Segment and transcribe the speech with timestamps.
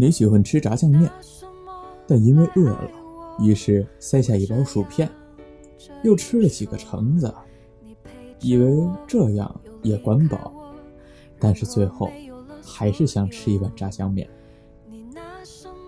[0.00, 1.10] 你喜欢吃炸酱面，
[2.06, 2.90] 但因为饿了，
[3.40, 5.10] 于是塞下一包薯片，
[6.04, 7.34] 又吃了几个橙子，
[8.40, 10.52] 以为这样也管饱，
[11.40, 12.08] 但是最后
[12.62, 14.30] 还是想吃一碗炸酱面。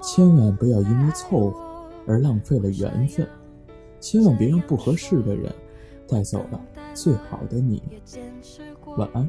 [0.00, 3.26] 千万不要因为凑合而浪费了缘分，
[3.98, 5.52] 千万别让不合适的人
[6.06, 6.60] 带走了
[6.94, 7.82] 最好的你。
[8.96, 9.28] 晚安。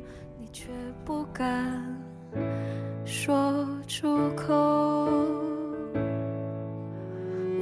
[1.04, 1.96] 不敢
[3.06, 4.54] 说出口，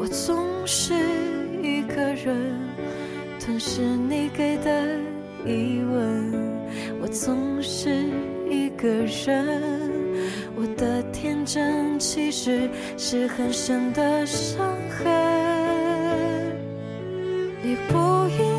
[0.05, 0.93] 我总是
[1.63, 2.53] 一个人
[3.39, 4.99] 吞噬你给的
[5.43, 6.31] 疑问，
[7.01, 7.89] 我总是
[8.47, 9.89] 一个人，
[10.55, 16.55] 我的天真其实是很深的伤痕，
[17.63, 17.97] 你不
[18.29, 18.54] 应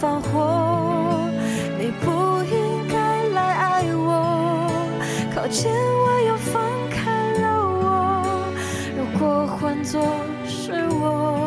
[0.00, 1.30] 放火。
[1.78, 2.10] 你不
[2.44, 4.68] 应该来爱我，
[5.34, 7.84] 靠近我又放开了我。
[8.96, 10.02] 如果换作
[10.46, 11.38] 是我，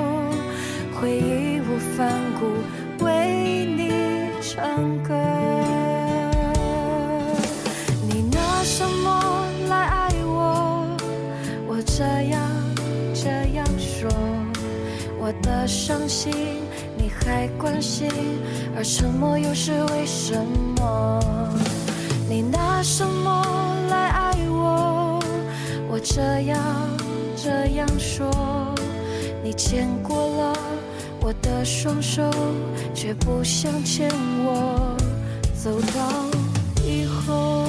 [0.99, 5.13] 会义无反顾为你唱歌。
[8.07, 10.97] 你拿什么来爱我？
[11.67, 12.39] 我这样
[13.77, 14.09] 说。
[15.21, 16.31] 我的伤心
[17.29, 18.09] 你还关心，
[18.75, 20.33] 而沉默又是为什
[20.79, 21.19] 么？
[22.27, 23.45] 你拿什么
[23.87, 25.19] 来爱我？
[25.91, 26.59] 我这样
[27.35, 28.27] 这样说，
[29.43, 30.57] 你牵过了
[31.21, 32.31] 我的双手，
[32.95, 34.09] 却不想牵
[34.43, 34.97] 我
[35.53, 36.25] 走到
[36.83, 37.63] 以后。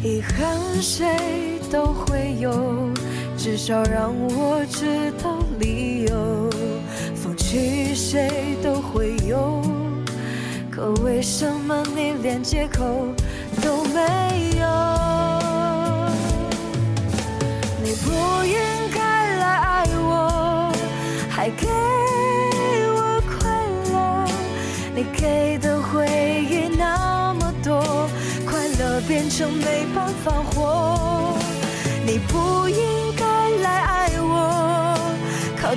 [0.00, 2.94] 遗憾谁都会有。
[3.36, 6.45] 至少让我知道理由，
[7.56, 9.62] 放弃谁都会有，
[10.70, 12.84] 可为什么你连借口
[13.62, 14.00] 都没
[14.58, 14.66] 有？
[17.82, 18.54] 你不应
[18.94, 20.70] 该来爱我，
[21.30, 21.66] 还给
[22.94, 23.48] 我快
[23.90, 24.28] 乐，
[24.94, 27.80] 你给的回忆那么多，
[28.44, 31.38] 快乐变成没办法活，
[32.04, 32.76] 你不应。
[33.18, 33.24] 该
[33.62, 34.98] 来爱我
[35.62, 35.74] 又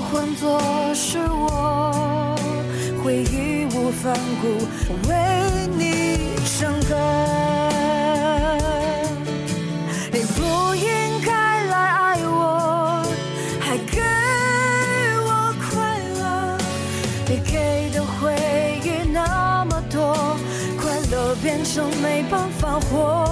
[0.00, 0.60] 换作
[0.94, 2.36] 是我，
[3.02, 4.46] 会义无反顾
[5.08, 5.14] 为
[5.76, 6.94] 你唱歌。
[10.12, 10.84] 你不应
[11.24, 13.02] 该来爱我，
[13.60, 14.00] 还给
[15.24, 16.58] 我快乐，
[17.28, 20.36] 你给的回忆那么多，
[20.80, 23.25] 快乐变成没办法活。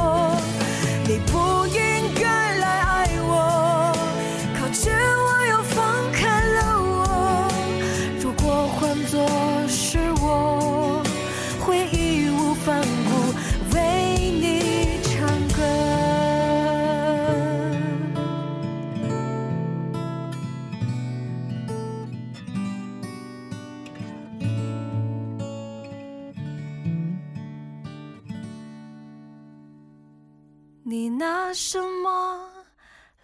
[30.96, 32.48] 你拿什么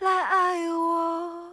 [0.00, 1.50] 来爱我？